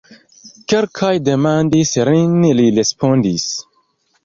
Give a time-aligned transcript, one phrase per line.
[0.71, 3.49] Kelkaj demandis lin, li respondis.